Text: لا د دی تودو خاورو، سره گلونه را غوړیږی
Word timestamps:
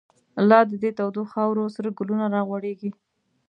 لا 0.49 0.59
د 0.69 0.71
دی 0.81 0.91
تودو 0.97 1.21
خاورو، 1.31 1.73
سره 1.75 1.95
گلونه 1.97 2.25
را 2.33 2.41
غوړیږی 2.47 2.89